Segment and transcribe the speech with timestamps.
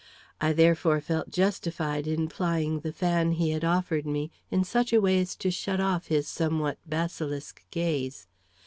[0.41, 4.99] I therefore felt justified in plying the fan he had offered me, in such a
[4.99, 8.25] way as to shut off his somewhat basilisk gaze.